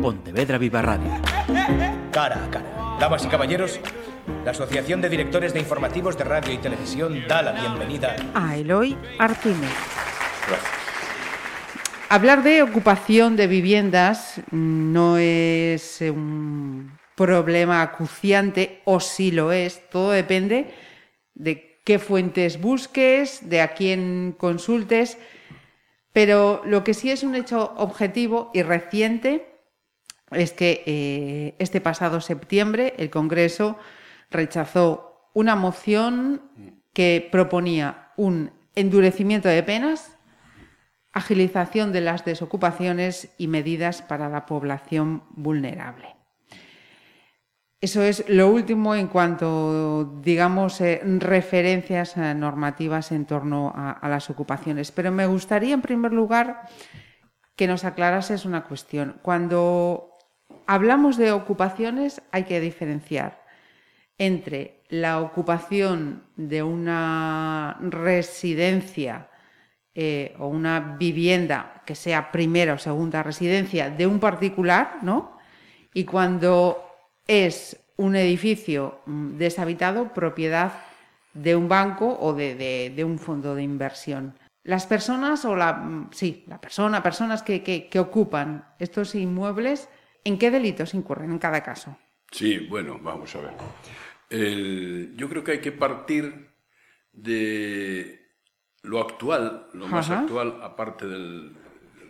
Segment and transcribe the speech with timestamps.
[0.00, 1.10] Pontevedra Viva Radio.
[2.10, 2.96] Cara a cara.
[2.98, 3.80] Damas y caballeros,
[4.44, 8.96] la Asociación de Directores de Informativos de Radio y Televisión da la bienvenida a Eloy
[9.18, 9.70] Artínez.
[12.08, 20.12] Hablar de ocupación de viviendas no es un problema acuciante o si lo es, todo
[20.12, 20.72] depende
[21.34, 25.18] de qué fuentes busques, de a quién consultes,
[26.12, 29.49] pero lo que sí es un hecho objetivo y reciente
[30.30, 33.78] es que eh, este pasado septiembre el Congreso
[34.30, 36.42] rechazó una moción
[36.92, 40.16] que proponía un endurecimiento de penas,
[41.12, 46.20] agilización de las desocupaciones y medidas para la población vulnerable.
[47.80, 54.28] Eso es lo último en cuanto, digamos, eh, referencias eh, normativas en torno a, las
[54.28, 54.92] ocupaciones.
[54.92, 56.68] Pero me gustaría, en primer lugar,
[57.56, 59.16] que nos aclarases una cuestión.
[59.22, 60.09] Cuando
[60.70, 63.44] hablamos de ocupaciones, hay que diferenciar
[64.18, 69.28] entre la ocupación de una residencia
[69.96, 75.36] eh, o una vivienda que sea primera o segunda residencia de un particular, ¿no?
[75.92, 76.86] Y cuando
[77.26, 80.70] es un edificio mm, deshabitado propiedad
[81.34, 84.38] de un banco o de, un fondo de inversión.
[84.62, 89.88] Las personas o la, mm, sí, la persona, personas que, ocupan estos inmuebles,
[90.24, 91.96] ¿en qué delitos incurren en cada caso?
[92.30, 95.16] Sí, bueno, vamos a ver.
[95.16, 96.50] yo creo que hay que partir
[97.12, 98.20] de
[98.82, 101.56] lo actual, lo más actual, aparte del,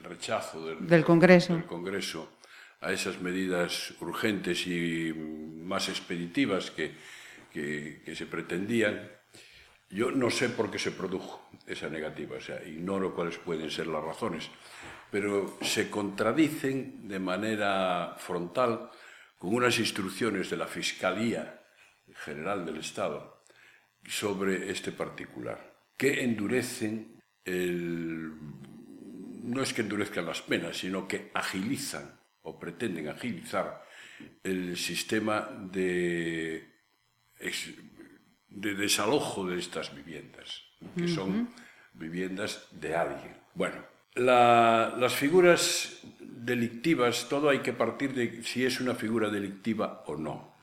[0.02, 1.54] rechazo del, Congreso.
[1.54, 2.36] del Congreso
[2.80, 6.94] a esas medidas urgentes y más expeditivas que,
[7.52, 9.10] que, se pretendían,
[9.90, 13.86] yo no sé por qué se produjo esa negativa, o sea, ignoro cuáles pueden ser
[13.86, 14.50] las razones,
[15.10, 18.90] pero se contradicen de manera frontal
[19.38, 21.62] con unas instrucciones de la Fiscalía
[22.24, 23.44] General del Estado
[24.06, 28.32] sobre este particular, que endurecen el...
[29.44, 33.84] no es que endurezcan las penas, sino que agilizan o pretenden agilizar
[34.42, 36.68] el sistema de,
[38.48, 40.62] de desalojo de estas viviendas,
[40.96, 41.50] que son
[41.92, 43.36] viviendas de alguien.
[43.54, 43.84] Bueno,
[44.14, 50.54] las figuras delictivas, todo hay que partir de si es una figura delictiva o no.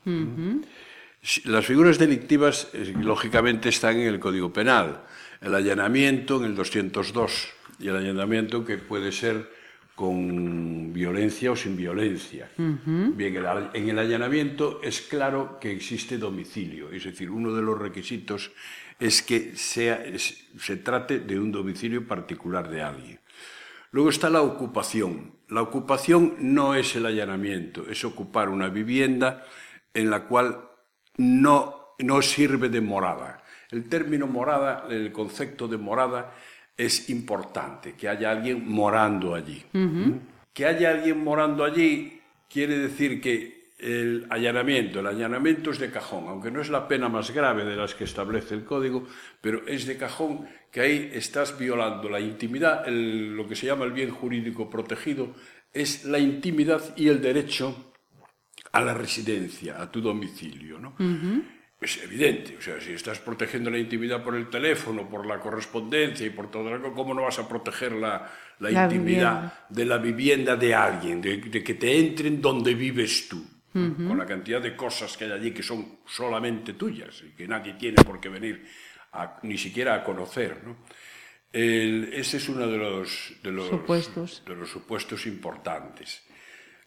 [1.44, 5.02] Las figuras delictivas, eh, lógicamente, están en el Código Penal.
[5.40, 7.48] El allanamiento en el 202
[7.80, 9.50] y el allanamiento que puede ser
[9.94, 12.48] con violencia o sin violencia.
[12.56, 13.44] Bien,
[13.74, 18.52] en el allanamiento es claro que existe domicilio, es decir, uno de los requisitos
[18.98, 20.02] es que sea,
[20.58, 23.20] se trate de un domicilio particular de alguien.
[23.90, 25.32] Luego está la ocupación.
[25.48, 29.44] La ocupación no es el allanamiento, es ocupar una vivienda
[29.94, 30.68] en la cual
[31.16, 33.42] no, no sirve de morada.
[33.70, 36.34] El término morada, el concepto de morada,
[36.76, 39.64] es importante que haya alguien morando allí.
[40.52, 46.26] Que haya alguien morando allí quiere decir que el allanamiento, el allanamiento es de cajón,
[46.28, 49.06] aunque no es la pena más grave de las que establece el código,
[49.40, 53.92] pero es de cajón que ahí estás violando la intimidad, lo que se llama el
[53.92, 55.34] bien jurídico protegido,
[55.72, 57.92] es la intimidad y el derecho
[58.72, 60.78] a la residencia, a tu domicilio.
[60.78, 60.94] ¿no?
[61.80, 62.56] es evidente.
[62.58, 66.50] O sea, si estás protegiendo la intimidad por el teléfono, por la correspondencia y por
[66.50, 68.28] todo lo ¿cómo no vas a proteger la,
[68.60, 73.57] intimidad de la vivienda de alguien, de, que te entren donde vives tú?
[73.96, 77.74] Con la cantidad de cosas que hay allí que son solamente tuyas y que nadie
[77.74, 78.66] tiene por qué venir
[79.42, 80.62] ni siquiera a conocer.
[80.64, 80.76] ¿no?
[81.50, 84.42] ese es uno de los, de los, supuestos.
[84.46, 86.22] de los supuestos importantes.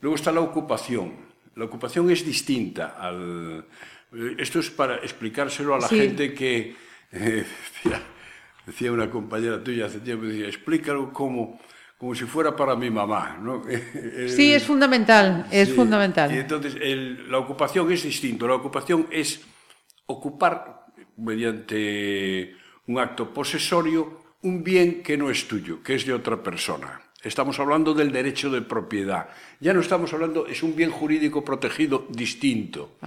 [0.02, 1.32] Luego está la ocupación.
[1.56, 3.66] La ocupación es distinta al,
[4.14, 6.76] eh, esto es para explicárselo a la gente que,
[7.12, 7.46] eh,
[8.66, 11.60] decía, una compañera tuya hace tiempo, decía, explícalo como,
[12.02, 13.38] como si fuera para mi mamá.
[13.40, 13.62] ¿no?
[14.28, 16.34] sí, es fundamental, es fundamental.
[16.34, 16.76] Y entonces,
[17.30, 18.48] la ocupación es distinto.
[18.48, 19.40] La ocupación es
[20.08, 20.88] ocupar,
[21.18, 22.56] mediante
[22.88, 27.00] un acto posesorio, un bien que no es tuyo, que es de otra persona.
[27.22, 29.30] Estamos hablando del derecho de propiedad.
[29.60, 32.98] Ya no estamos hablando, es un bien jurídico protegido distinto.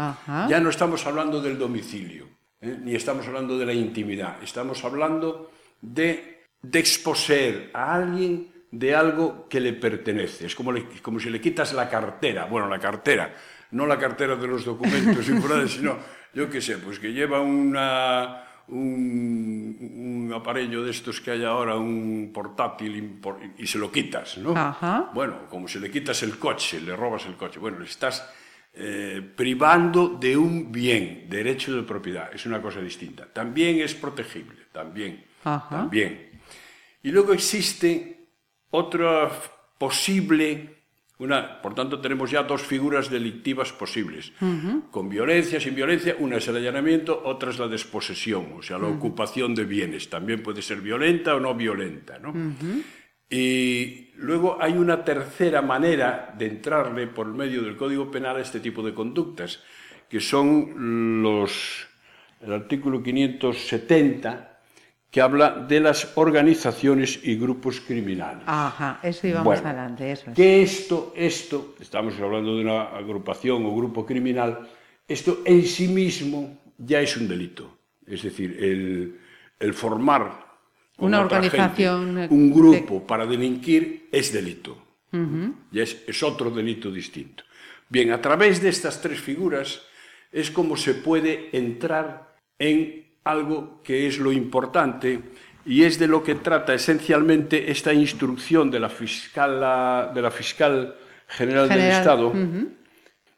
[0.49, 2.29] Ya no estamos hablando del domicilio,
[2.61, 2.79] ¿eh?
[2.81, 4.41] ni estamos hablando de la intimidad.
[4.41, 5.51] Estamos hablando
[5.81, 10.47] de, de exposer a alguien de algo que le pertenece.
[10.47, 10.73] Es como,
[11.03, 12.47] como si le quitas la cartera.
[12.47, 13.33] Bueno, la cartera,
[13.71, 15.97] no la cartera de los documentos importantes, sino,
[16.35, 21.77] yo qué sé, pues que lleva una un, un aparello de estos que hay ahora,
[21.77, 24.57] un portátil, impor- y se lo quitas, ¿no?
[24.57, 25.11] Ajá.
[25.15, 27.61] Bueno, como si le quitas el coche, le robas el coche.
[27.61, 28.29] Bueno, le estás
[28.73, 32.31] eh, privando de un bien, derecho de propiedad.
[32.35, 33.27] Es una cosa distinta.
[33.33, 35.25] También es protegible, también.
[35.45, 35.69] Ajá.
[35.69, 36.31] También.
[37.03, 38.24] Y luego existe
[38.71, 39.31] otra
[39.79, 40.85] posible,
[41.19, 44.33] una, por tanto tenemos ya dos figuras delictivas posibles,
[44.91, 48.89] con violencia, sin violencia, una es el allanamiento, otra es la desposesión, o sea, la
[48.89, 52.33] ocupación de bienes, también puede ser violenta o no violenta, ¿no?
[53.31, 58.61] Y luego hay una tercera manera de entrarle por medio del Código Penal a este
[58.61, 59.63] tipo de conductas,
[60.09, 61.89] que son los
[62.41, 64.54] el artículo 570
[65.15, 68.43] que habla de las organizaciones y grupos criminales.
[68.47, 70.35] Ajá, eso íbamos Bueno, adelante, eso es.
[70.35, 74.69] Que esto, esto, estamos hablando de una agrupación o grupo criminal,
[75.07, 77.79] esto en sí mismo ya es un delito.
[78.05, 79.21] Es decir, el,
[79.61, 80.47] el formar
[80.99, 84.77] Una organización, gente eh, un grupo para delinquir es delito.
[85.71, 87.45] Ya es, es otro delito distinto.
[87.89, 89.81] Bien, a través de estas tres figuras
[90.33, 95.21] es como se puede entrar en algo que es lo importante
[95.67, 100.95] y es de lo que trata esencialmente esta instrucción de la fiscal, de la fiscal
[101.29, 102.33] general, del General, Estado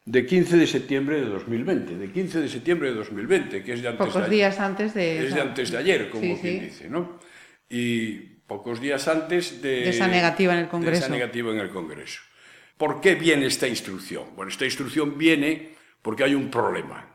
[0.05, 3.89] de 15 de septiembre de 2020, de 15 de septiembre de 2020, que es de
[3.89, 4.29] antes de Pocos ayer.
[4.29, 5.25] días antes de...
[5.27, 6.65] Es de antes de ayer, como Sí, quien sí.
[6.65, 7.19] dice, ¿no?
[7.69, 8.13] Y
[8.47, 11.03] pocos días antes de, De esa negativa en el de Congreso.
[11.03, 12.21] esa negativa en el Congreso.
[12.77, 14.27] ¿Por qué viene esta instrucción?
[14.37, 17.05] Bueno, esta instrucción viene porque hay un problema.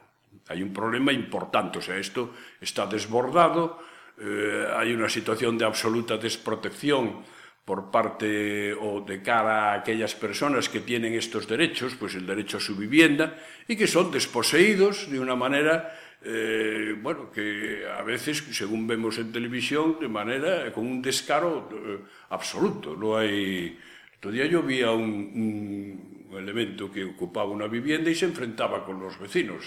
[0.53, 1.79] Hay un problema importante.
[1.79, 3.81] O sea, esto está desbordado,
[4.21, 7.25] eh, hay una situación de absoluta desprotección
[7.65, 12.59] por parte o de cara a aquellas personas que tienen estos derechos, pues el derecho
[12.59, 18.45] a su vivienda, y que son desposeídos de una manera, eh, bueno, que a veces,
[18.53, 21.99] según vemos en televisión, de manera, con un descaro eh,
[22.31, 22.95] absoluto.
[22.95, 23.79] No hay...
[24.23, 29.19] Día yo vi a un elemento que ocupaba una vivienda y se enfrentaba con los
[29.19, 29.65] vecinos.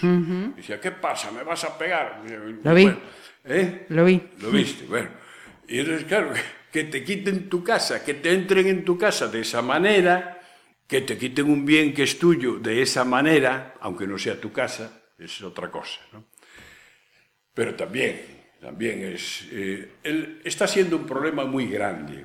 [0.56, 1.30] Decía, ¿qué pasa?
[1.30, 2.22] ¿Me vas a pegar?
[2.62, 2.82] Lo vi.
[2.84, 2.98] Bueno,
[3.44, 3.86] ¿eh?
[3.90, 4.22] Lo vi.
[4.40, 5.08] Lo viste, bueno.
[5.68, 6.32] Y entonces, claro,
[6.72, 10.40] que te quiten tu casa, que te entren en tu casa de esa manera,
[10.86, 14.52] que te quiten un bien que es tuyo de esa manera, aunque no sea tu
[14.52, 16.24] casa, es otra cosa, ¿no?
[17.54, 18.20] Pero también,
[18.60, 19.48] también es...
[19.50, 22.24] eh, el- está siendo un problema muy grande.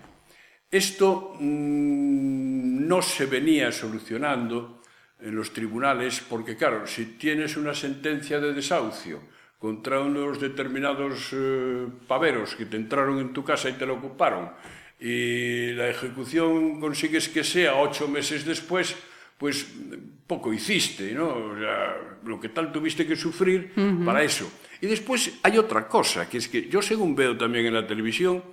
[0.72, 4.82] Esto mm, no se venía solucionando
[5.20, 9.20] en los tribunales porque, claro, si tienes una sentencia de desahucio
[9.60, 14.50] contra unos determinados eh, paveros que te entraron en tu casa y te la ocuparon
[15.02, 18.96] y la ejecución consigues que sea ocho meses después,
[19.38, 19.66] pues
[20.28, 21.28] poco hiciste, ¿no?
[21.28, 23.74] O sea, lo que tal tuviste que sufrir
[24.06, 24.50] para eso.
[24.80, 28.44] Y después hay otra cosa, que es que yo según veo también en la televisión,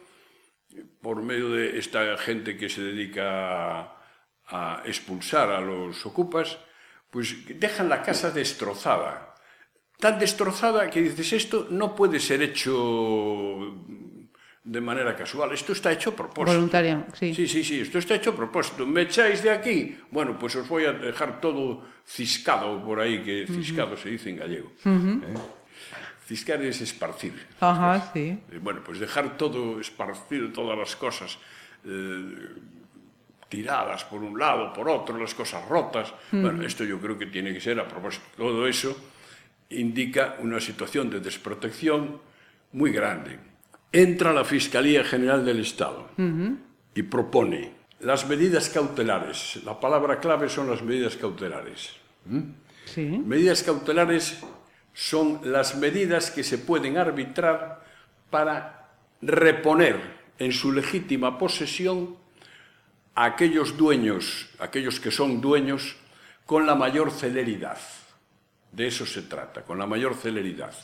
[1.00, 3.98] por medio de esta gente que se dedica a,
[4.46, 6.58] a expulsar a los ocupas,
[7.10, 9.34] pues dejan la casa destrozada.
[9.98, 13.74] Tan destrozada que dices, esto no puede ser hecho
[14.62, 16.52] de manera casual, esto está hecho a propósito.
[16.52, 17.34] Voluntaria, sí.
[17.34, 18.86] Sí, sí, sí, esto está hecho a propósito.
[18.86, 19.96] ¿Me echáis de aquí?
[20.10, 24.36] Bueno, pues os voy a dejar todo ciscado por ahí, que ciscado se dice en
[24.36, 24.72] gallego.
[24.84, 25.34] ¿Eh?
[26.28, 27.32] Ciscar es esparcir.
[27.58, 28.38] Ajá, sí.
[28.52, 31.38] Eh, bueno, pues dejar todo esparcido, todas las cosas
[31.86, 32.50] eh,
[33.48, 36.12] tiradas por un lado, por otro, las cosas rotas.
[36.32, 36.42] Mm.
[36.42, 38.26] Bueno, esto yo creo que tiene que ser a propósito.
[38.36, 38.94] Todo eso
[39.70, 42.20] indica una situación de desprotección
[42.72, 43.38] muy grande.
[43.90, 46.56] Entra la Fiscalía General del Estado uh -huh.
[46.94, 49.64] y propone las medidas cautelares.
[49.64, 51.96] La palabra clave son las medidas cautelares.
[52.26, 52.40] ¿Mm?
[52.84, 53.06] Sí.
[53.24, 54.44] Medidas cautelares
[54.98, 57.84] son las medidas que se pueden arbitrar
[58.30, 58.88] para
[59.22, 59.94] reponer
[60.40, 62.16] en su legítima posesión
[63.14, 65.94] a aquellos dueños, aquellos que son dueños,
[66.44, 67.78] con la mayor celeridad.
[68.72, 70.74] De eso se trata, con la mayor celeridad.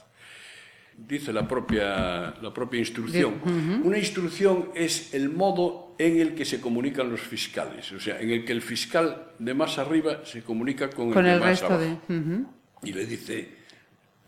[0.97, 3.40] Dice la propia, la propia instrucción.
[3.83, 8.30] Una instrucción es el modo en el que se comunican los fiscales, o sea, en
[8.30, 11.49] el que el fiscal de más arriba se comunica con, Con el de el más
[11.49, 11.87] resto de...
[11.88, 12.54] abajo
[12.85, 13.63] y le dice,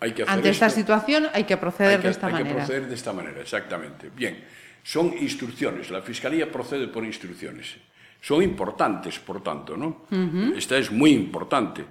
[0.00, 2.32] hay que hacer Ante esta esto, situación hay que proceder hay que, de esta hay
[2.34, 2.56] que manera.
[2.56, 4.10] proceder de esta manera, exactamente.
[4.14, 4.44] Bien,
[4.82, 7.76] son instrucciones, la Fiscalía procede por instrucciones.
[8.20, 10.06] Son importantes, por tanto, ¿no?
[10.56, 11.84] Esta es muy importante.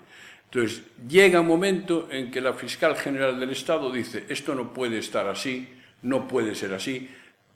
[0.45, 4.97] Entonces, llega un momento en que la Fiscal General del Estado dice, esto no puede
[4.99, 5.67] estar así,
[6.03, 7.09] no puede ser así,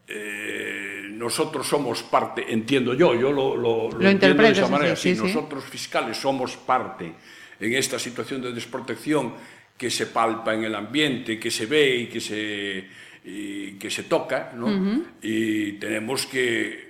[0.07, 5.11] eh, nosotros somos parte, entiendo yo, yo lo, lo, lo entiendo de esa manera, sí,
[5.11, 5.21] sí, sí.
[5.21, 7.13] nosotros fiscales somos parte
[7.59, 9.33] en esta situación de desprotección
[9.79, 12.85] que se palpa en el ambiente, que se ve y que se,
[13.23, 14.65] y que se toca, ¿no?
[14.65, 15.03] Uh -huh.
[15.21, 16.89] Y tenemos que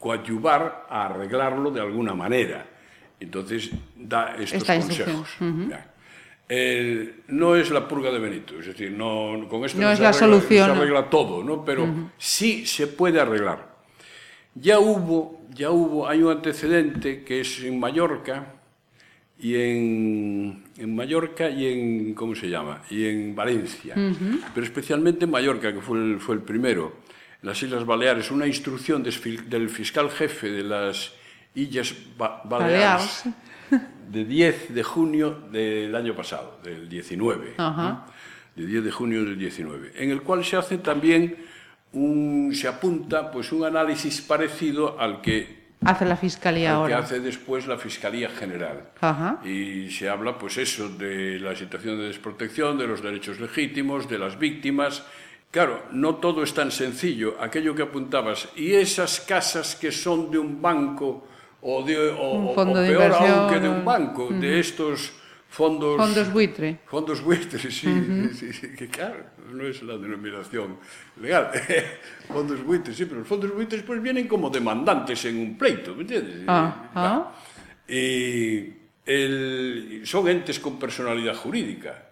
[0.00, 2.66] coadyuvar a arreglarlo de alguna manera.
[3.20, 5.28] Entonces da estos Esta consejos.
[5.40, 5.78] Uh -huh.
[6.48, 9.98] el, no es la purga de Benito, es decir, no, con esto no, no es
[9.98, 11.64] se la arregla, solución, no se arregla todo, ¿no?
[11.64, 12.10] Pero uh -huh.
[12.18, 13.60] sí se puede arreglar.
[14.56, 18.34] Ya hubo, ya hubo, hay un antecedente que es en Mallorca,
[19.44, 22.80] y en, en Mallorca y en, ¿cómo se llama?
[22.90, 23.94] Y en Valencia.
[24.54, 26.96] Pero especialmente en Mallorca, que fue el, fue el primero.
[27.42, 31.12] En las Islas Baleares, una instrucción del fiscal jefe de las
[31.54, 33.24] Islas Ba- Baleares,
[34.10, 37.54] de 10 de junio del año pasado, del 19.
[37.58, 37.82] Ajá.
[37.82, 38.04] ¿no?
[38.56, 41.36] De 10 de junio del 19, en el cual se hace también
[41.92, 47.04] un, se apunta pues un análisis parecido al que Hace la fiscalía al que ahora.
[47.04, 48.90] hace después la Fiscalía General.
[49.00, 49.40] Ajá.
[49.44, 54.18] Y se habla, pues eso, de la situación de desprotección, de los derechos legítimos, de
[54.18, 55.04] las víctimas.
[55.50, 57.36] Claro, no todo es tan sencillo.
[57.40, 61.28] Aquello que apuntabas, y esas casas que son de un banco
[61.62, 64.60] o, de, o, Un fondo o de peor aún inversión, que de un banco, de
[64.60, 65.12] estos
[65.54, 65.96] fondos...
[65.96, 66.78] Fondos buitre.
[66.84, 68.34] Fondos buitre, sí, uh -huh.
[68.34, 69.22] sí, sí que claro,
[69.54, 70.82] non é a denominación
[71.22, 71.54] legal.
[72.26, 75.94] fondos buitre, sí, pero os fondos buitres pois pues, vienen como demandantes en un pleito,
[75.94, 76.42] me entiendes?
[76.50, 76.90] Ah, ah.
[76.90, 77.20] Claro.
[77.86, 78.02] E
[79.06, 82.10] el, son entes con personalidade jurídica.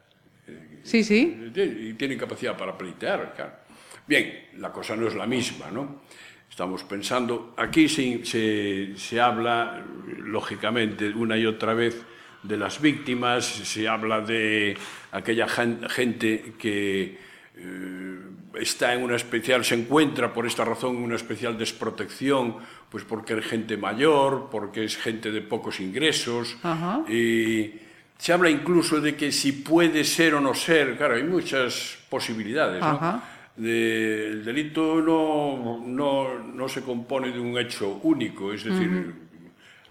[0.86, 1.50] Sí, sí.
[1.50, 3.58] Y tienen capacidad para pleitear, claro.
[4.06, 6.02] Bien, la cosa no es la misma, ¿no?
[6.46, 9.82] Estamos pensando, aquí se, se, se habla,
[10.18, 11.96] lógicamente, una y otra vez,
[12.42, 14.76] de las víctimas, se habla de
[15.12, 17.18] aquella gen- gente que
[17.56, 18.18] eh,
[18.60, 22.56] está en una especial, se encuentra por esta razón en una especial desprotección,
[22.90, 27.04] pues porque es gente mayor, porque es gente de pocos ingresos, Ajá.
[27.10, 27.74] y
[28.18, 32.80] se habla incluso de que si puede ser o no ser, claro, hay muchas posibilidades,
[32.80, 33.22] ¿no?
[33.56, 39.14] De- el delito no, no, no se compone de un hecho único, es decir,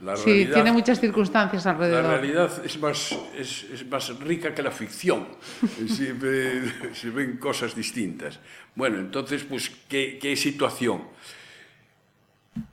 [0.04, 0.54] la Sí, realidad...
[0.56, 2.04] tiene muchas circunstancias La alrededor.
[2.06, 5.28] realidad es más, es, es más rica que la ficción.
[5.88, 6.62] Siempre
[6.94, 8.40] se ven cosas distintas.
[8.76, 11.04] Bueno, entonces, pues, ¿qué, qué situación?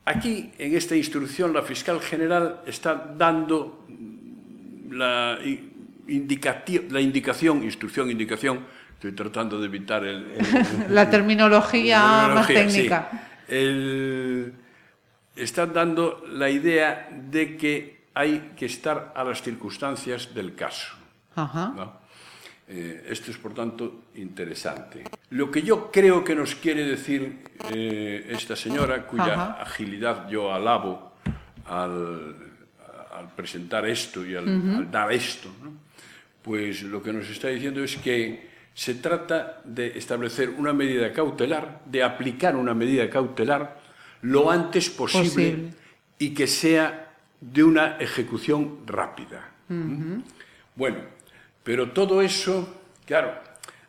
[0.04, 3.84] Aquí, en esta instrucción, la fiscal general está dando
[4.90, 8.60] la, la indicación, instrucción, indicación,
[8.94, 10.26] estoy tratando de evitar el...
[10.32, 13.08] el- La terminología la más tecnología, técnica.
[13.12, 13.54] sí.
[13.54, 14.52] El-
[15.38, 20.94] están dando la idea de que hay que estar a las circunstancias del caso.
[21.34, 21.72] Ajá.
[21.76, 21.92] ¿no?
[22.66, 25.04] Eh, esto es, por tanto, interesante.
[25.30, 29.62] Lo que yo creo que nos quiere decir eh, esta señora, cuya Ajá.
[29.62, 31.14] agilidad yo alabo
[31.66, 32.36] al,
[33.16, 35.72] al presentar esto y al, al dar esto, ¿no?
[36.42, 41.80] pues lo que nos está diciendo es que se trata de establecer una medida cautelar,
[41.84, 43.80] de aplicar una medida cautelar
[44.22, 45.68] lo antes posible, Posible.
[46.18, 49.50] y que sea de una ejecución rápida.
[49.68, 50.20] ¿Mm?
[50.74, 50.98] Bueno,
[51.62, 53.34] pero todo eso, claro,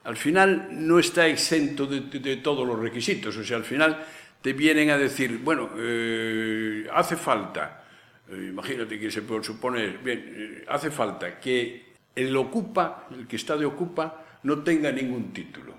[0.03, 3.35] al final no está exento de, de- de todos los requisitos.
[3.37, 4.05] O sea, al final
[4.41, 7.83] te vienen a decir, bueno, eh, hace falta,
[8.29, 13.35] eh, imagínate que se puede suponer, bien, eh, hace falta que el ocupa, el que
[13.35, 15.73] está de ocupa, no tenga ningún título.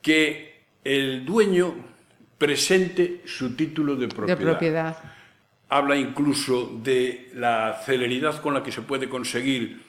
[0.00, 1.91] Que el dueño
[2.46, 4.96] presente su título de De propiedad
[5.68, 9.80] habla incluso de la celeridad con la que se puede conseguir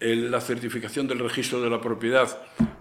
[0.00, 2.28] el- la certificación del registro de la propiedad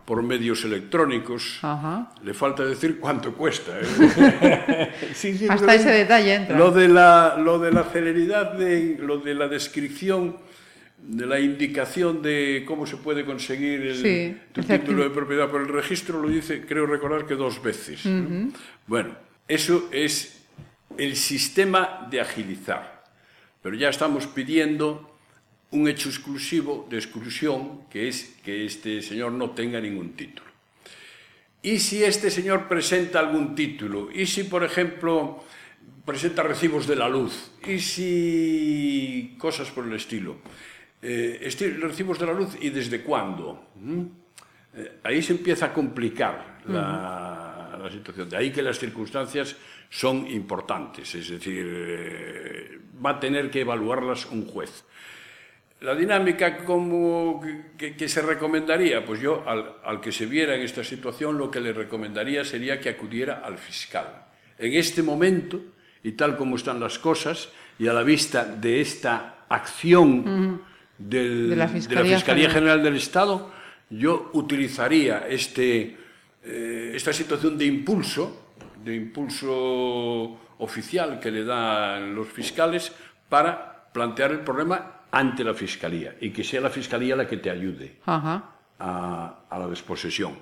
[0.05, 1.59] por medios electrónicos.
[1.61, 2.09] Ajá.
[2.23, 3.73] Le falta decir cuánto cuesta.
[3.81, 4.93] ¿eh?
[5.13, 6.57] Sí, sí, Hasta ese detalle entra.
[6.57, 10.37] Lo de la, lo de la celeridad, de, lo de la descripción,
[10.97, 15.61] de la indicación de cómo se puede conseguir el, Sí, tu título de propiedad por
[15.61, 18.05] el registro, lo dice, creo recordar que dos veces.
[18.05, 18.51] ¿no?
[18.87, 19.15] Bueno,
[19.47, 20.43] eso es
[20.97, 23.03] el sistema de agilizar.
[23.61, 25.17] Pero ya estamos pidiendo
[25.71, 30.47] un hecho exclusivo de exclusión, que es que este señor no tenga ningún título.
[31.61, 34.09] ¿Y si este señor presenta algún título?
[34.13, 35.43] ¿Y si, por ejemplo,
[36.05, 37.51] presenta recibos de la luz?
[37.67, 40.37] ¿Y si cosas por el estilo?
[41.01, 43.69] Eh, esti- recibos de la luz y desde cuándo?
[43.75, 44.01] ¿Mm?
[44.75, 48.29] Eh, ahí se empieza a complicar la, la situación.
[48.29, 49.55] De ahí que las circunstancias
[49.89, 54.83] son importantes, es decir, eh, va a tener que evaluarlas un juez.
[55.81, 57.39] La dinámica como
[57.77, 61.51] que, que se recomendaría, pues yo al, al que se viera en esta situación lo
[61.51, 64.25] que le recomendaría sería que acudiera al fiscal.
[64.57, 65.61] En este momento,
[66.03, 70.61] y tal como están las cosas, y a la vista de esta acción
[70.97, 73.51] del- De la Fiscalía Fiscalía General del Estado,
[73.89, 75.97] yo utilizaría este,
[76.43, 82.91] eh, esta situación de impulso, de impulso oficial que le dan los fiscales
[83.29, 87.49] para plantear el problema ante la Fiscalía y que sea la Fiscalía la que te
[87.49, 88.51] ayude Ajá.
[88.79, 90.33] a, a la desposesión.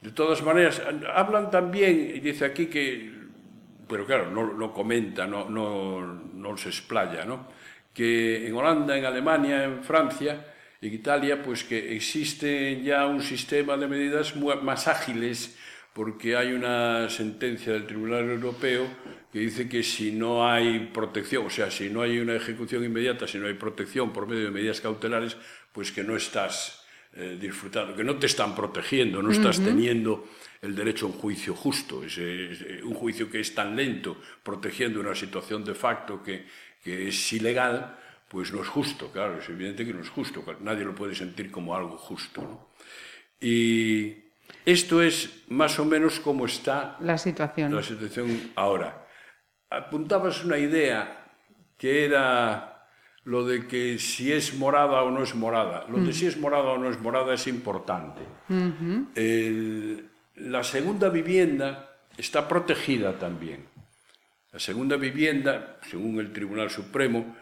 [0.00, 0.80] De todas maneras,
[1.14, 3.12] hablan también, y dice aquí que,
[3.88, 6.00] pero claro, no, no comenta, no, no,
[6.34, 7.48] no se explaya, ¿no?
[8.00, 10.46] Que en Holanda, en Alemania, en Francia,
[10.80, 15.54] en Italia, pues que existe ya un sistema de medidas más ágiles,
[15.92, 18.86] porque hay una sentencia del Tribunal Europeo
[19.30, 23.28] que dice que si no hay protección, o sea, si no hay una ejecución inmediata,
[23.28, 25.36] si no hay protección por medio de medidas cautelares,
[25.70, 30.26] pues que no estás eh, disfrutando, que no te están protegiendo, no estás teniendo
[30.62, 35.00] el derecho a un juicio justo, es, es, un juicio que es tan lento, protegiendo
[35.00, 36.46] una situación de facto que,
[36.82, 37.96] que es ilegal,
[38.28, 41.50] pues no es justo, claro, es evidente que no es justo, nadie lo puede sentir
[41.50, 42.42] como algo justo.
[42.42, 42.68] ¿no?
[43.40, 44.16] Y
[44.64, 47.74] esto es más o menos como está la situación.
[47.74, 49.06] la situación ahora.
[49.70, 51.26] Apuntabas una idea
[51.76, 52.86] que era
[53.24, 55.86] lo de que si es morada o no es morada.
[55.88, 58.22] Lo de si es morada o no es morada es importante.
[59.14, 63.66] El, la segunda vivienda está protegida también.
[64.52, 67.36] La segunda vivienda, según el Tribunal Supremo,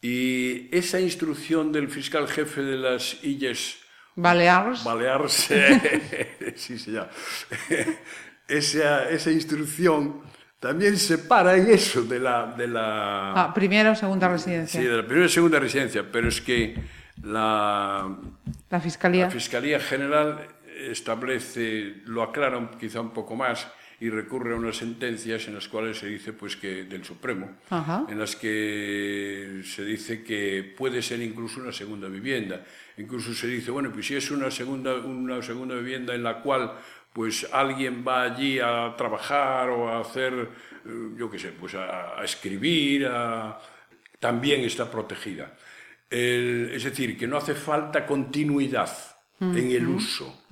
[0.00, 3.78] y esa instrucción del fiscal jefe de las Illes
[4.14, 5.32] Baleares, Baleares
[6.56, 7.08] sí, señor.
[8.48, 10.20] esa, esa instrucción
[10.60, 12.46] también se para en eso de la...
[12.46, 14.80] De la ah, primera o segunda residencia.
[14.80, 16.74] Sí, de la primera y segunda residencia, pero es que
[17.22, 18.14] la,
[18.68, 19.24] la, Fiscalía.
[19.24, 20.46] la Fiscalía General
[20.90, 23.66] establece, lo aclara quizá un poco más,
[24.02, 28.04] y recurre a unas sentencias en las cuales se dice pues que del Supremo Ajá.
[28.08, 32.64] en las que se dice que puede ser incluso una segunda vivienda
[32.98, 36.72] incluso se dice bueno pues si es una segunda una segunda vivienda en la cual
[37.12, 40.48] pues alguien va allí a trabajar o a hacer
[41.16, 43.56] yo qué sé pues a, a escribir a,
[44.18, 45.54] también está protegida
[46.10, 48.90] el, es decir que no hace falta continuidad
[49.38, 49.58] uh -huh.
[49.60, 50.42] en el uso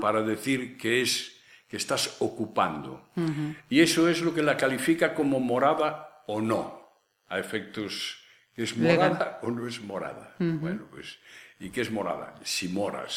[0.00, 1.39] para decir que es
[1.70, 3.08] que estás ocupando.
[3.14, 3.56] Uh -huh.
[3.70, 6.90] Y eso es lo que la califica como morada o no,
[7.28, 8.18] a efectos,
[8.56, 9.38] ¿es morada Legal.
[9.42, 10.34] o no es morada?
[10.40, 10.58] Uh -huh.
[10.58, 11.18] Bueno, pues,
[11.60, 12.34] ¿y qué es morada?
[12.42, 13.14] Si moras,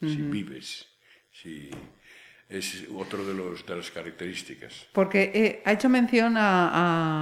[0.00, 0.14] uh -huh.
[0.14, 0.86] si vives,
[1.32, 1.70] si...
[2.48, 4.86] Es otro de, los, de las características.
[4.92, 6.70] Porque eh, ha hecho mención a,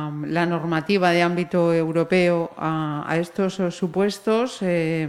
[0.09, 5.09] a, la normativa de ámbito europeo, a, a estos supuestos, eh,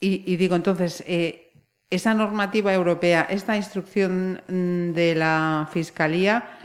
[0.00, 1.45] y, y, digo entonces, eh,
[1.90, 6.58] esa normativa europea, esta instrucción mm, de la Fiscalía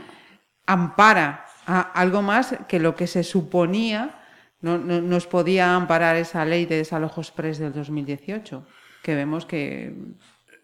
[0.66, 4.18] ampara a algo más que lo que se suponía
[4.60, 8.64] no, no, nos podía amparar esa ley de desalojos pres del 2018,
[9.02, 9.92] que vemos que...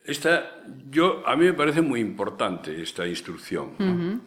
[0.04, 3.74] Esta, yo, a mí me parece muy importante esta instrucción.
[3.78, 3.84] ¿no?
[3.84, 4.20] Uh -huh.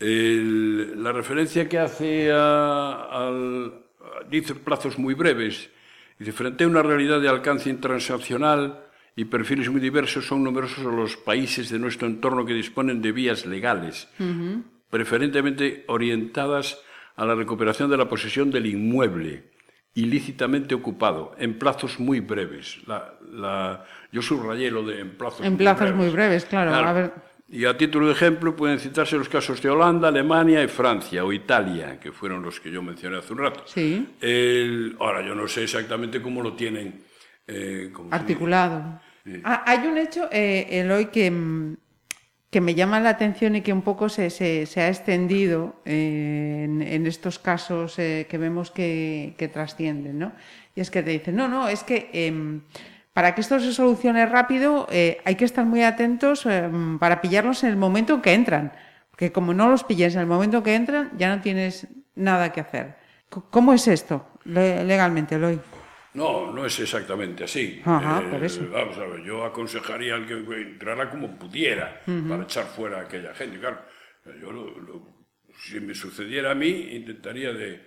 [0.00, 3.86] El, la referencia que hace a, al...
[4.28, 5.70] dice plazos muy breves,
[6.18, 8.87] dice, frente a una realidad de alcance intransaccional,
[9.18, 13.46] y perfiles muy diversos, son numerosos los países de nuestro entorno que disponen de vías
[13.46, 14.62] legales, uh -huh.
[14.90, 16.78] preferentemente orientadas
[17.16, 19.50] a la recuperación de la posesión del inmueble
[19.94, 22.78] ilícitamente ocupado, en plazos muy breves.
[22.86, 25.96] La, la, yo subrayé lo de en plazos, en muy, plazos breves.
[25.96, 26.44] muy breves.
[26.44, 26.70] claro.
[26.70, 26.88] claro.
[26.88, 27.12] A ver.
[27.48, 31.32] Y a título de ejemplo pueden citarse los casos de Holanda, Alemania y Francia, o
[31.32, 33.62] Italia, que fueron los que yo mencioné hace un rato.
[33.66, 34.06] Sí.
[34.20, 37.02] El, ahora, yo no sé exactamente cómo lo tienen.
[37.48, 39.00] Eh, Articulado.
[39.44, 41.32] Ah, hay un hecho, eh, Eloy, que,
[42.50, 46.62] que, me llama la atención y que un poco se, se, se ha extendido eh,
[46.64, 50.32] en, en, estos casos eh, que vemos que, que, trascienden, ¿no?
[50.74, 52.62] Y es que te dicen, no, no, es que em,
[53.12, 57.64] para que esto se solucione rápido eh, hay que estar muy atentos em, para pillarlos
[57.64, 58.72] en el momento en que entran.
[59.10, 62.52] Porque como no los pilles en el momento en que entran, ya no tienes nada
[62.52, 62.96] que hacer.
[63.50, 65.60] ¿Cómo es esto legalmente, Eloy?
[66.14, 67.82] No, no es exactamente así.
[67.84, 68.66] Ajá, eh, por eso.
[68.70, 72.28] Vamos a ver, yo aconsejaría al que entrara como pudiera uh -huh.
[72.28, 73.58] para echar fuera a aquella gente.
[73.58, 73.82] Claro,
[74.40, 75.26] yo lo, lo,
[75.58, 77.80] si me sucediera a mí, intentaría de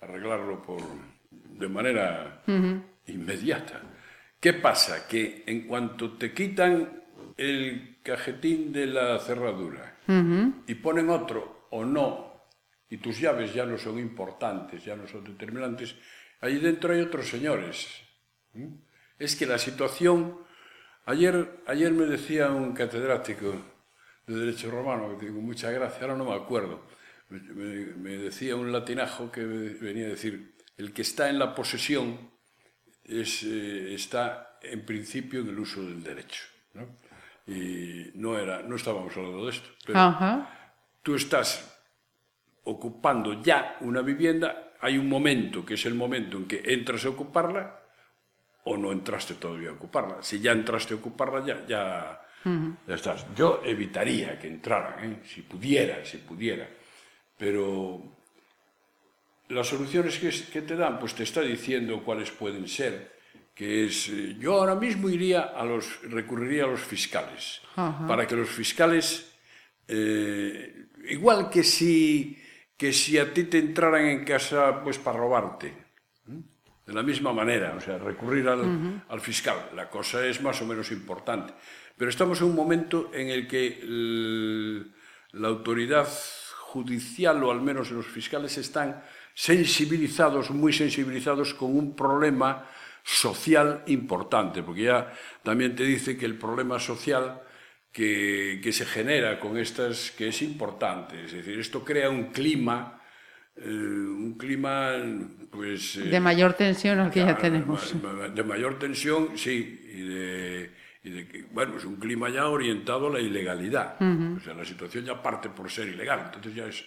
[0.00, 0.82] arreglarlo por,
[1.30, 2.82] de manera uh -huh.
[3.06, 3.80] inmediata.
[4.38, 5.06] ¿Qué pasa?
[5.06, 7.02] Que en cuanto te quitan
[7.36, 10.52] el cajetín de la cerradura uh -huh.
[10.66, 12.32] y ponen otro o no,
[12.90, 15.96] y tus llaves ya no son importantes, ya no son determinantes,
[16.42, 17.88] Allí dentro hay otros señores.
[19.18, 20.38] Es que la situación...
[21.04, 23.54] Ayer, ayer me decía un catedrático
[24.26, 26.86] de Derecho Romano, que con mucha gracia, ahora no me acuerdo,
[27.28, 32.30] me, me, decía un latinajo que venía a decir, el que está en la posesión
[33.04, 36.44] es, eh, está en principio en el uso del derecho.
[36.74, 36.86] ¿no?
[37.46, 40.74] Y no, era, no estábamos hablando de esto, pero Ajá.
[41.02, 41.68] tú estás
[42.64, 47.10] ocupando ya una vivienda, hay un momento que es el momento en que entras a
[47.10, 47.80] ocuparla
[48.64, 50.22] o no entraste todavía a ocuparla.
[50.22, 52.20] Si ya entraste a ocuparla, ya, ya,
[52.86, 53.26] ya estás.
[53.34, 55.16] Yo evitaría que entraran, ¿eh?
[55.24, 56.68] si pudiera, si pudiera.
[57.38, 58.18] Pero
[59.48, 63.12] las soluciones que, que te dan, pues te está diciendo cuáles pueden ser.
[63.54, 68.34] Que es, eh, yo ahora mismo iría a los, recurriría a los fiscales, para que
[68.34, 69.30] los fiscales,
[69.86, 72.41] eh, igual que si,
[72.82, 75.72] que si a ti te entraran en casa, pues para robarte,
[76.84, 79.70] de la misma manera, o sea, recurrir al, al fiscal.
[79.76, 81.54] La cosa es más o menos importante.
[81.96, 83.78] Pero estamos en un momento en el que
[85.30, 86.08] la autoridad
[86.72, 92.66] judicial, o al menos los fiscales, están sensibilizados, muy sensibilizados con un problema
[93.04, 95.12] social importante, porque ya
[95.44, 97.42] también te dice que el problema social
[97.92, 101.24] que, que se genera con estas que es importante.
[101.24, 102.98] Es decir, esto crea un clima
[103.54, 104.92] eh, un clima
[105.50, 107.94] pues eh, de mayor tensión al que ya, ya tenemos
[108.34, 110.70] de mayor tensión sí y de,
[111.04, 114.36] y de que, bueno es un clima ya orientado a la ilegalidad uh -huh.
[114.38, 116.82] o sea la situación ya parte por ser ilegal entonces ya es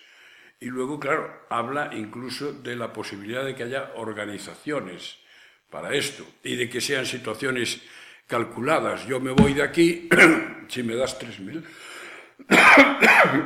[0.60, 5.20] y luego claro habla incluso de la posibilidad de que haya organizaciones
[5.70, 7.80] para esto y de que sean situaciones
[8.28, 9.06] calculadas.
[9.06, 10.10] Yo me voy de aquí,
[10.68, 11.64] si me das 3.000,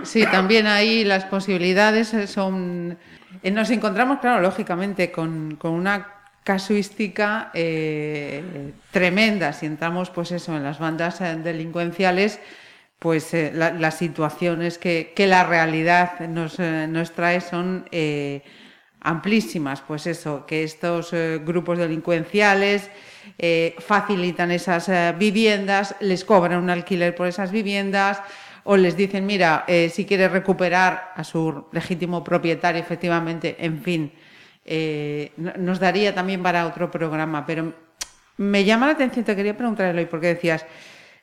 [0.04, 2.98] Sí, también ahí las posibilidades eh, son...
[3.44, 6.08] eh, Nos encontramos, claro, lógicamente, con, con una
[6.44, 9.54] casuística eh, tremenda.
[9.54, 12.40] Si entramos, pues eso, en las bandas delincuenciales,
[12.98, 17.86] pues la- las situaciones que, que la realidad nos, nos trae son
[19.02, 19.82] amplísimas.
[19.82, 22.90] Pues eso, que estos eh, grupos delincuenciales
[23.38, 28.22] eh, facilitan esas eh, viviendas, les cobran un alquiler por esas viviendas
[28.66, 34.12] o les dicen, mira, si quieres recuperar a su legítimo propietario, efectivamente, en fin,
[35.38, 37.74] no- nos daría también para otro programa, pero
[38.38, 40.66] me llama la atención, te quería preguntar, Eloy, porque decías,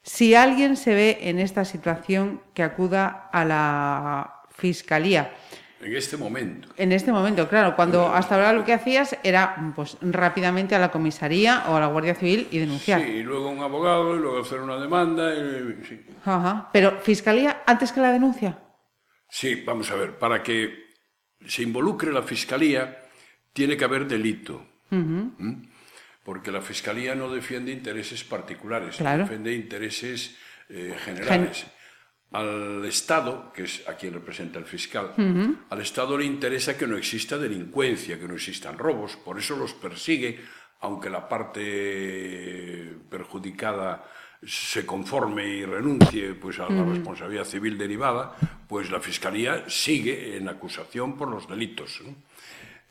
[0.02, 5.32] si alguien se ve en esta situación, que acuda a la fiscalía.
[5.80, 6.68] En este momento.
[6.76, 10.90] En este momento, claro, cuando hasta ahora lo que hacías era pues rápidamente a la
[10.90, 13.02] comisaría o a la Guardia Civil y denunciar.
[13.02, 15.34] Sí, y luego un abogado, y luego hacer una demanda.
[15.34, 16.00] y- sí.
[16.24, 16.70] Ajá.
[16.72, 18.58] Pero fiscalía antes que la denuncia.
[19.28, 20.86] Sí, vamos a ver, para que
[21.46, 23.02] se involucre la fiscalía
[23.52, 24.64] tiene que haber delito.
[24.90, 25.64] ¿Mm?
[26.24, 29.24] Porque la fiscalía no defiende intereses particulares, Claro.
[29.24, 30.36] defiende intereses
[30.68, 31.66] eh, generales.
[32.32, 35.12] Al Estado, que es a quien representa el fiscal,
[35.70, 39.72] al Estado le interesa que no exista delincuencia, que no existan robos, por eso los
[39.74, 40.40] persigue,
[40.80, 44.04] aunque la parte perjudicada
[44.44, 48.36] se conforme y renuncie pues, a la responsabilidad civil derivada,
[48.68, 52.02] pues la Fiscalía sigue en acusación por los delitos.
[52.04, 52.14] ¿no?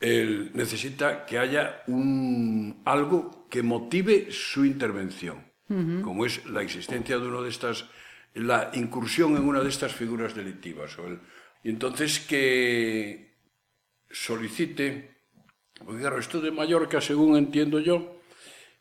[0.00, 5.44] Él necesita que haya un, algo que motive su intervención,
[6.02, 7.86] como es la existencia de uno de estas,
[8.36, 10.98] la incursión en una de estas figuras delictivas.
[10.98, 11.20] O el,
[11.62, 13.36] y entonces que
[14.10, 15.24] solicite,
[15.84, 18.20] porque claro, esto de Mallorca, según entiendo yo,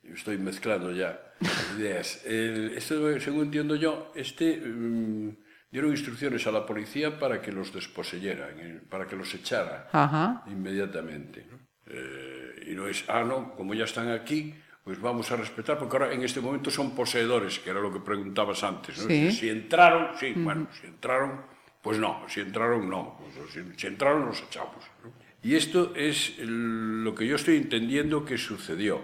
[0.03, 1.19] estoy mezclando ya
[1.77, 5.35] ideas, el, esto de, según entiendo yo, este um,
[5.71, 10.43] dieron instrucciones a la policía para que los desposeyeran, para que los echara Ajá.
[10.47, 11.47] inmediatamente.
[11.49, 11.59] ¿no?
[11.87, 14.53] Eh, y no es, ah, no, como ya están aquí,
[14.85, 17.99] pois vamos a respetar, porque ahora en este momento son poseedores, que era lo que
[17.99, 19.09] preguntabas antes, ¿no?
[19.09, 19.31] Sí.
[19.31, 20.43] Si, si entraron, sí, uh -huh.
[20.43, 21.41] bueno, si entraron,
[21.81, 24.85] pues no, si entraron, no, pues, si, si entraron los echamos.
[25.03, 25.09] ¿no?
[25.41, 29.01] Y esto es el, lo que yo estoy entendiendo que sucedió.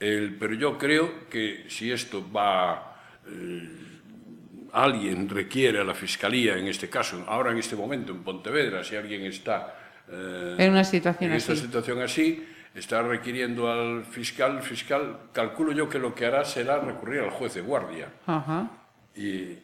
[0.00, 3.68] El, pero yo creo que si esto va, eh,
[4.72, 8.96] alguien requiere a la Fiscalía, en este caso, ahora en este momento en Pontevedra, si
[8.96, 9.78] alguien está
[10.10, 11.52] eh, en una situación en así.
[11.52, 16.78] esta situación así, está requiriendo al fiscal, fiscal, calculo yo que lo que hará será
[16.80, 18.68] recurrir al juez de guardia Ajá.
[19.16, 19.58] y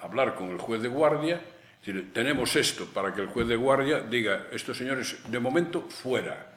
[0.00, 1.40] hablar con el juez de guardia,
[1.80, 6.52] decir, tenemos esto para que el juez de guardia diga, estos señores de momento fuera.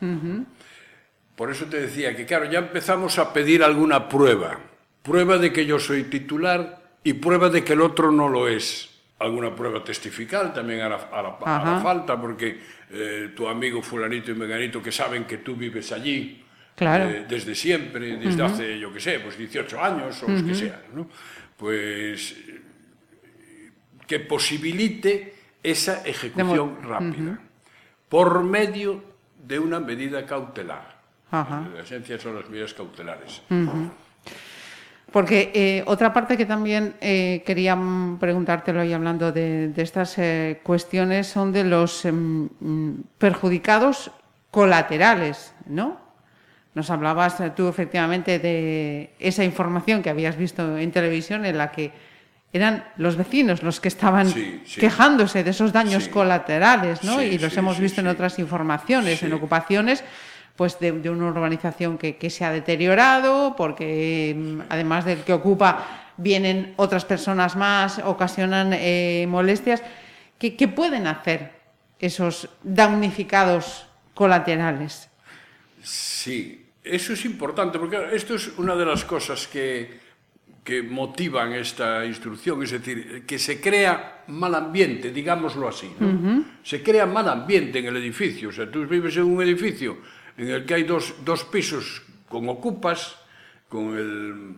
[1.35, 4.59] Por eso te decía que, claro, ya empezamos a pedir alguna prueba.
[5.01, 8.89] Prueba de que yo soy titular y prueba de que el otro no lo es.
[9.17, 12.59] Alguna prueba testifical también hará, hará- hará falta, porque
[12.93, 16.43] eh, tu amigo fulanito y meganito que saben que tú vives allí
[16.75, 17.09] claro.
[17.09, 18.51] eh, desde siempre, desde uh -huh.
[18.51, 20.33] hace, yo qué sé, pues 18 años o uh -huh.
[20.33, 21.07] los que sean, ¿no?
[21.57, 22.61] Pues eh,
[24.07, 27.39] que posibilite esa ejecución Demo rápida uh -huh.
[28.09, 29.03] por medio
[29.47, 30.99] de una medida cautelar.
[31.31, 31.69] Ajá.
[31.73, 33.41] La esencia son las medidas cautelares.
[33.49, 33.89] Uh -huh.
[35.11, 37.77] Porque eh, otra parte que también eh, quería
[38.19, 44.11] preguntártelo y hablando de, de estas eh, cuestiones son de los em, mm, perjudicados
[44.51, 45.99] colaterales, ¿no?
[46.73, 51.71] Nos hablabas eh, tú efectivamente de esa información que habías visto en televisión en la
[51.71, 51.91] que
[52.53, 54.79] eran los vecinos los que estaban Sí, sí.
[54.79, 56.09] quejándose de esos daños Sí.
[56.09, 57.21] colaterales, ¿no?
[57.21, 60.03] Y los hemos visto en otras informaciones, en ocupaciones,
[60.55, 65.33] pues de, de una urbanización que, que se ha deteriorado, porque mm, además del que
[65.33, 69.81] ocupa vienen otras personas más, ocasionan eh, molestias.
[70.37, 71.51] ¿Qué, qué pueden hacer
[71.99, 75.09] esos damnificados colaterales?
[75.81, 79.99] Sí, eso es importante, porque esto es una de las cosas que,
[80.63, 85.91] que motivan esta instrucción, es decir, que se crea mal ambiente, digámoslo así.
[85.99, 86.43] ¿no?
[86.63, 89.97] Se crea mal ambiente en el edificio, o sea, tú vives en un edificio
[90.37, 93.17] en el que hai dos, dos pisos con ocupas,
[93.67, 94.55] con el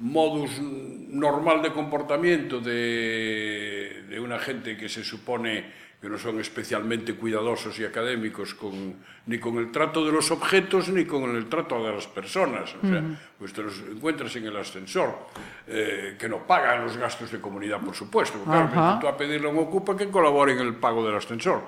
[0.00, 7.14] modus normal de comportamiento de, de una gente que se supone que no son especialmente
[7.14, 11.82] cuidadosos y académicos con, ni con el trato de los objetos ni con el trato
[11.82, 12.76] de las personas.
[12.76, 13.18] O sea, mm.
[13.38, 15.32] pues te los encuentras en el ascensor,
[15.66, 18.36] eh, que no pagan los gastos de comunidad, por supuesto.
[18.44, 19.00] Claro, uh -huh.
[19.00, 21.62] tú a pedirle a un ocupa que colabore en el pago del ascensor.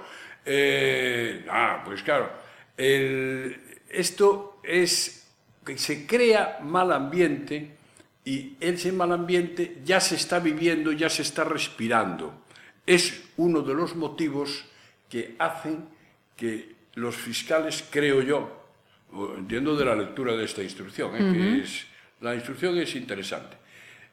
[0.45, 2.29] Eh, ah, pues claro,
[2.77, 3.57] el-
[3.89, 5.27] esto es
[5.65, 7.71] que se crea mal ambiente
[8.25, 12.43] y ese mal ambiente ya se está viviendo, ya se está respirando.
[12.87, 14.65] Es uno de los motivos
[15.09, 15.89] que hacen
[16.37, 18.65] que los fiscales, creo yo,
[19.39, 21.33] entiendo de la lectura de esta instrucción, ¿eh?
[21.33, 21.87] que es,
[22.21, 23.57] la instrucción es interesante,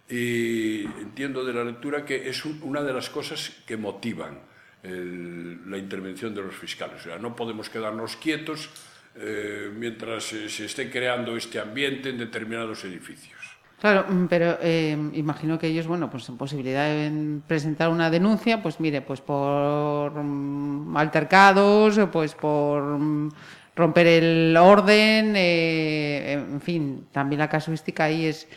[0.09, 4.39] y entiendo de la lectura que es un- una de las cosas que motivan
[4.83, 7.01] el- la intervención de los fiscales.
[7.01, 8.69] O sea, no podemos quedarnos quietos
[9.15, 13.39] eh, mientras eh, se esté creando este ambiente en determinados edificios.
[13.79, 18.61] Claro, mm, pero eh, imagino que ellos, bueno, pues en posibilidad de presentar una denuncia,
[18.63, 23.29] pues mire, pues por mm, altercados, pues por mm,
[23.75, 28.47] romper el orden, eh, en fin, también la casuística ahí es,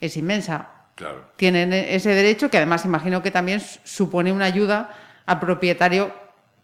[0.00, 0.70] es inmensa.
[0.94, 1.30] Claro.
[1.36, 4.90] Tienen e- ese derecho que además imagino que también supone una ayuda
[5.26, 6.12] al propietario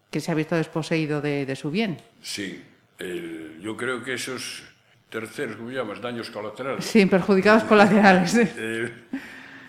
[0.09, 1.97] que se ha visto desposeído de, de su bien.
[2.21, 2.61] Sí,
[2.99, 4.63] el- yo creo que esos
[5.09, 6.01] terceros, ¿cómo llamas?
[6.01, 6.85] Daños colaterales.
[6.85, 8.35] Sí, perjudicados colaterales.
[8.57, 8.91] eh,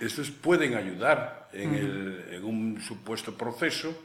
[0.01, 3.97] estos pueden ayudar en, el- en un supuesto proceso,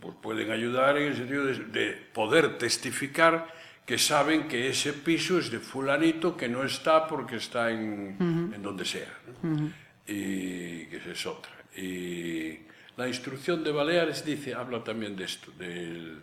[0.00, 3.46] pues pueden ayudar en el sentido de, de poder testificar
[3.86, 8.16] que saben que ese piso es de fulanito que no está porque está en,
[8.54, 9.12] en donde sea.
[9.42, 9.70] ¿no?
[10.06, 11.52] Y que esa es otra.
[11.76, 12.58] Y
[12.96, 16.20] la instrucción de Baleares dice, habla también de esto, del,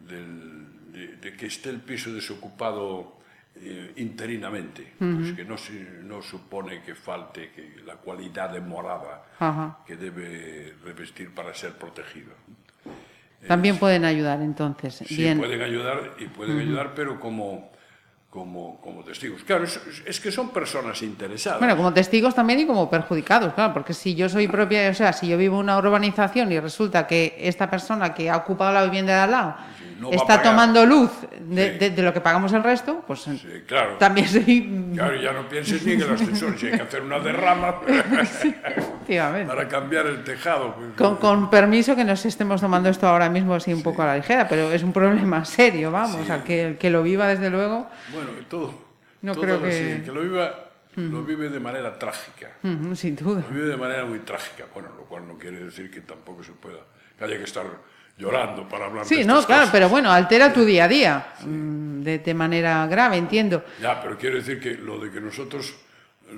[0.00, 3.18] del- de, de que esté el piso desocupado
[3.56, 9.24] eh, interinamente, pues que no, se- no supone que falte que la cualidad de morada
[9.86, 12.32] que debe revestir para ser protegido.
[13.46, 14.94] También pueden ayudar entonces.
[15.06, 15.38] Sí, Bien.
[15.38, 17.70] pueden ayudar y pueden ayudar, pero como,
[18.30, 19.42] como, como testigos.
[19.42, 21.58] Claro, es, que son personas interesadas.
[21.58, 25.12] Bueno, como testigos también y como perjudicados, claro, porque si yo soy propia, o sea,
[25.12, 28.84] si yo vivo en una urbanización y resulta que esta persona que ha ocupado la
[28.84, 29.56] vivienda de al lado
[29.98, 31.78] no va a está tomando luz de, Sí.
[31.78, 33.96] de- de lo que pagamos el resto, pues Sí, claro.
[33.98, 34.90] también soy...
[34.94, 39.46] Claro, ya no pienses ni en el ascensor, si hay que hacer una derrama Efectivamente.
[39.54, 40.74] para cambiar el tejado.
[40.74, 44.06] pues, Con, con permiso que nos estemos tomando esto ahora mismo así un poco a
[44.06, 46.32] la ligera, pero es un problema serio, vamos, Sí.
[46.32, 48.74] al que, el que lo viva desde luego, Bueno, todo.
[49.22, 50.54] No todo creo que- el que lo viva,
[50.96, 52.50] lo vive de manera trágica.
[52.94, 53.42] sin duda.
[53.48, 54.64] Lo vive de manera muy trágica.
[54.72, 56.78] Bueno, lo cual no quiere decir que tampoco se pueda,
[57.18, 57.64] que haya que estar
[58.18, 59.72] llorando para hablar de Sí, estas no, claro, cosas.
[59.72, 63.64] pero bueno, altera tu día a día mm, de, de manera grave, entiendo.
[63.80, 65.74] Ya, pero quiero decir que lo de que nosotros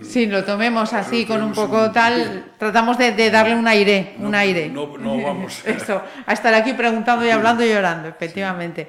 [0.05, 3.67] Sí, lo tomemos así Lo con un poco un- tal, tratamos de, de darle un
[3.67, 4.69] aire, un no, aire.
[4.69, 5.63] no, no vamos.
[5.67, 8.87] Eso, a estar aquí preguntando y hablando y llorando, efectivamente.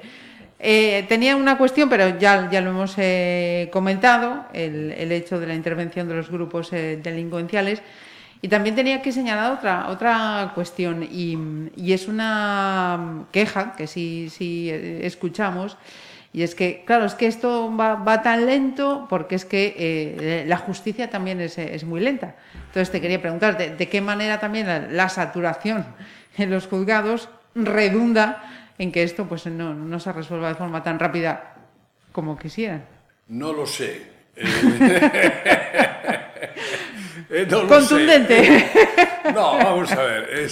[0.60, 5.48] Eh, tenía una cuestión, pero ya, ya lo hemos eh, comentado, el, el hecho de
[5.48, 7.82] la intervención de los grupos eh, delincuenciales.
[8.42, 11.38] Y también tenía que señalar otra, otra cuestión, y,
[11.76, 15.78] y es una queja que sí, sí eh, escuchamos,
[16.32, 20.44] y es que, claro, es que esto va, va tan lento porque es que eh,
[20.46, 22.36] la justicia también es, es muy lenta.
[22.54, 25.86] Entonces te quería preguntar, ¿de, de qué manera también la, la saturación
[26.36, 28.42] en los juzgados redunda
[28.78, 31.54] en que esto pues no, no se resuelva de forma tan rápida
[32.12, 32.84] como quisieran?
[33.28, 34.02] no lo sé.
[34.36, 36.18] Eh,
[37.50, 38.70] no lo Contundente.
[39.34, 40.48] No, vamos a ver.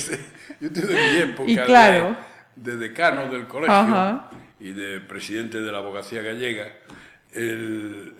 [0.61, 2.16] yo tuve mi época Y claro.
[2.54, 4.30] de, de decano del colegio Ajá.
[4.61, 6.70] y de presidente de la abogacía gallega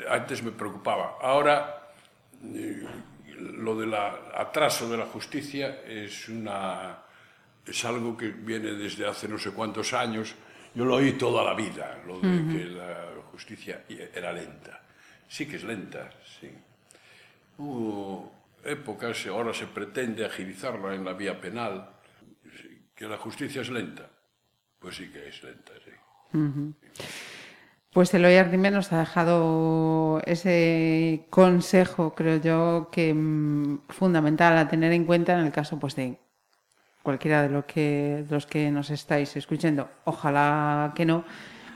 [0.09, 1.17] antes me preocupaba.
[1.21, 1.93] Ahora,
[2.55, 2.83] eh,
[3.39, 6.99] lo del atraso de la justicia es, una,
[7.67, 10.35] es algo que viene desde hace no sé cuántos años.
[10.75, 13.83] Yo lo oí toda la vida, lo de que la justicia
[14.15, 14.81] era lenta.
[15.29, 16.11] Sí que es lenta,
[16.41, 16.51] sí.
[17.59, 21.91] Hubo épocas, ahora se pretende agilizarla en la vía penal,
[22.95, 24.11] que la justicia es lenta.
[24.79, 25.91] Pues sí que es lenta, sí.
[27.93, 34.93] Pues Eloy Ardime nos ha dejado ese consejo, creo yo, que mm, fundamental a tener
[34.93, 36.19] en cuenta en el caso pues, de
[37.03, 39.91] cualquiera de los que, los que nos estáis escuchando.
[40.05, 41.25] Ojalá que no,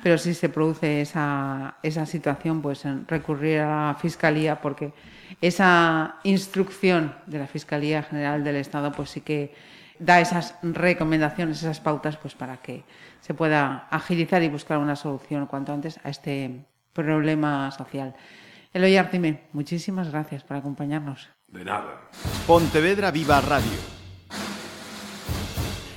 [0.04, 4.92] pero si se produce esa, esa situación, pues recurrir a la Fiscalía, porque
[5.40, 9.54] esa instrucción de la Fiscalía General del Estado, pues sí que
[9.98, 12.84] da esas recomendaciones, esas pautas, pues para que
[13.22, 18.14] se pueda agilizar y buscar una solución cuanto antes a este problema social.
[18.74, 21.30] Eloy Artime, muchísimas gracias por acompañarnos.
[21.48, 22.02] De nada.
[22.46, 23.93] Pontevedra Viva Radio.